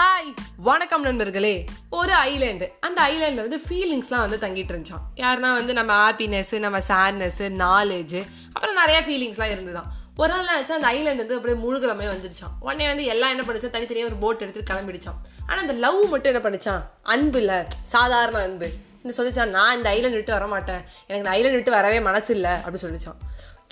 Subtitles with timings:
[0.00, 1.64] Hi வணக்கம் நண்பர்களே.
[1.90, 7.48] ஒரு ஐலேண்டு அந்த ஐலேண்டில் வந்து ஃபீலிங்ஸ்லாம் வந்து தங்கிட்டு இருந்துச்சான் யாருன்னா வந்து நம்ம ஹாப்பினஸ்ஸு நம்ம சேட்னஸ்ஸு
[7.64, 12.54] நாலேஜ் அப்புறம் நிறைய ஃபீலிங்ஸ்லாம் இருந்துதான் ஒரு நாள் நினச்சா அந்த ஐலேண்ட் வந்து அப்படியே முழுகிற மாதிரி வந்துருச்சான்
[12.60, 13.70] உடனே வந்து எல்லாம் என்ன பண்ணிச்சா?
[13.70, 17.64] தனித்தனியாக ஒரு போட் எடுத்துட்டு கிளம்பிடுச்சான் ஆனால் அந்த லவ் மட்டும் என்ன பண்ணிச்சான் அன்பு இல்லை.
[17.84, 18.70] சாதாரண அன்பு.
[19.02, 22.50] என்ன சொல்லிச்சான் நான் இந்த ஐலேண்ட் விட்டு வர மாட்டேன் எனக்கு இந்த ஐலேண்ட் விட்டு வரவே மனசு இல்லை.
[22.50, 23.18] அப்படின்னு சொல்லிச்சான்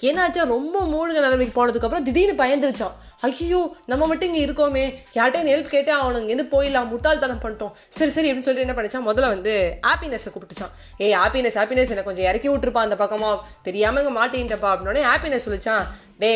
[0.06, 2.94] ஏன்னாச்சா ரொம்ப மூழ்க நிலைமைக்கு போனதுக்கப்புறம் திடீர்னு பயந்துருச்சான்.
[3.28, 4.84] ஐயோ நம்ம மட்டும் இங்கே இருக்கோமே.
[5.18, 6.90] யார்ட்டையும் ஹெல்ப் கேட்டே அவனுங்க இங்கேருந்து போயிடலாம்.
[6.92, 7.72] முட்டாள்தனம் பண்ணிட்டோம்.
[7.96, 9.06] சரி சரி அப்படின்னு சொல்லிட்டு என்ன பண்ணிச்சான்?
[9.08, 9.54] முதல்ல வந்து
[9.88, 10.72] ஹாப்பினஸை கூப்பிட்டுச்சான்.
[11.06, 15.84] ஏய் ஹாப்பினஸ் ஹாப்பினஸ் எனக்கு கொஞ்சம் இறக்கி விட்டுருப்பான் அந்த பக்கமாக தெரியாம இங்கே மாட்டின்ட்டப்பா அப்படின்னே ஹாப்பினஸ் சொல்லிச்சான்.
[16.24, 16.32] டே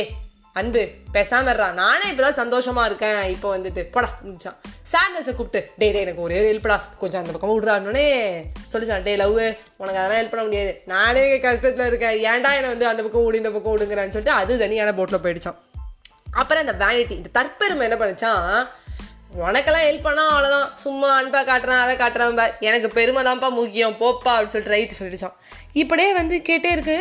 [0.55, 3.23] அன்பு பேசாம நானே இப்பதான் சந்தோஷமா இருக்கேன்.
[3.23, 4.57] இப்போ வந்துட்டு போடா முடிச்சான்
[4.93, 8.07] சேட்னஸை கூப்பிட்டு டே டே எனக்கு ஒரே ஹெல்ப்டா கொஞ்சம் அந்த பக்கம் விடுறான்னே
[8.73, 9.39] சொல்லிச்சான் டே லவ்
[9.77, 10.83] உனக்கு அதெல்லாம் ஹெல்ப் பண்ண முடியாது.
[10.87, 12.19] நானே கஷ்டத்தில் இருக்கேன்.
[12.19, 15.59] ஏன்டா என்னை வந்து அந்த பக்கம் ஓடி இந்த பக்கம் ஓடுங்கிறான்னு சொல்லிட்டு அது தனியான போட்டில் போயிடுச்சான்
[16.33, 18.67] அப்புறம் இந்த வேனிட்டி இந்த தற்பெருமை என்ன பண்ணிச்சான்
[19.43, 23.97] உனக்கெல்லாம் ஹெல்ப் பண்ணா அவ்வளோதான் சும்மா அன்பா காட்டுறான் அதை காட்டுறான்பா எனக்கு பெருமை தான்ப்பா முக்கியம்.
[24.01, 25.35] போப்பா அப்படின்னு சொல்லிட்டு ரைட்டு சொல்லிடுச்சான்
[25.73, 26.99] இப்படியே வந்து கேட்டே இருக்கு.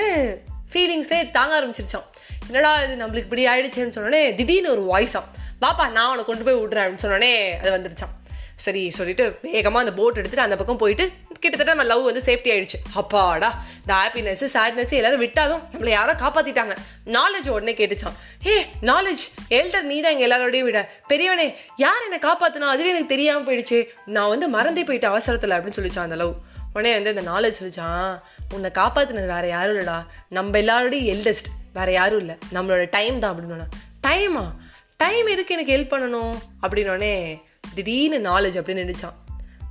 [0.74, 2.08] ஃபீலிங்ஸ்லேயே தாங்க ஆரம்பிச்சிருச்சான்
[2.52, 5.28] என்னடா இது நம்மளுக்கு இப்படி ஆயிடுச்சேன்னு சொன்னோடனே திடீர்னு ஒரு வாய்ஸாம்
[5.62, 8.16] பாப்பா நான் அவனை கொண்டு போய் விட்றேன் அப்படின்னு சொன்னோடனே அது வந்துருச்சான்
[8.64, 11.06] சரி சொல்லிட்டு வேகமாக அந்த போட் எடுத்துட்டு அந்த பக்கம் போயிட்டு
[11.44, 12.78] கிட்டத்தட்ட நம்ம லவ் வந்து சேஃப்டி ஆயிடுச்சு.
[12.94, 16.74] அப்பாடா இந்த ஹாப்பினஸ் சேட்னஸ் எல்லாரும் விட்டாலும் நம்மளை யாரோ காப்பாத்திட்டாங்க.
[17.06, 20.82] நாலேஜ் உடனே கேட்டுச்சான் ஏ நாலேஜ் எல்டர் நீ தான் எங்க எல்லாரோடையும் விட.
[21.10, 22.70] பெரியவனே யார் என்னை காப்பாத்தினா?
[22.76, 23.80] அதுவே எனக்கு தெரியாம போயிடுச்சு.
[24.06, 26.34] நான் வந்து மறந்தே போயிட்டு அவசரத்தில் அப்படின்னு சொல்லிச்சான் அந்த லவ்
[26.74, 28.20] உடனே வந்து அந்த நாலேஜ் சொல்லிச்சான்
[28.54, 30.06] உன்னை காப்பாற்றினது வேறு யாரும் இல்லைடா.
[30.30, 32.36] நம்ம எல்லாரோடையும் எல்டஸ்ட் வேறு யாரும் இல்லை.
[32.54, 33.68] நம்மளோட டைம் தான் அப்படின்னு
[34.08, 34.52] டைமா
[34.98, 36.38] டைம் எதுக்கு எனக்கு ஹெல்ப் பண்ணணும்?
[36.62, 37.42] அப்படின்னோடனே
[37.76, 39.14] திடீர்னு நாலேஜ் அப்படின்னு நினச்சான்.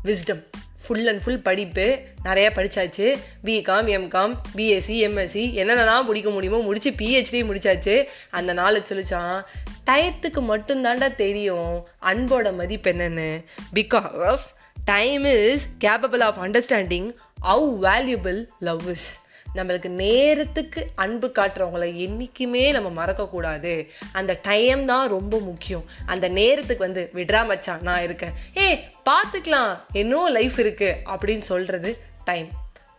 [0.04, 0.44] விஸ்டம்
[0.86, 2.00] ஃபுல் அண்ட் ஃபுல் படிப்பு.
[2.24, 8.04] நிறையா படித்தாச்சு பிகாம் எம்காம் பிஎஸ்சி எம்எஸ்சி என்னென்னலாம் முடிக்க முடியுமோ முடிச்சு பிஹெச்டி முடிச்சாச்சு.
[8.30, 9.44] அந்த நாலேஜ் சொல்லிச்சான்
[9.86, 13.44] டயத்துக்கு மட்டும்தாண்டா தெரியும் அன்போட மதிப்பு என்னென்னு.
[13.74, 14.44] Because
[14.84, 17.10] time is capable of understanding
[17.42, 23.86] how valuable love is நம்மளுக்கு நேரத்துக்கு அன்பு காட்டுறவங்கள என்றைக்குமே நம்ம மறக்கக்கூடாது.
[24.12, 25.84] அந்த டைம் தான் ரொம்ப முக்கியம்.
[26.06, 28.32] அந்த நேரத்துக்கு வந்து விட்றா மச்சான் நான் இருக்கேன்.
[28.56, 32.48] ஏ பார்த்துக்கலாம் இன்னும் லைஃப் இருக்குது அப்படின்னு சொல்கிறது time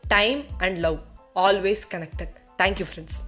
[0.07, 0.97] time and love
[1.35, 3.19] always connected thank you friends